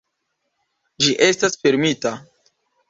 Ĝi 1.05 1.13
estas 1.29 1.63
fermita. 1.65 2.17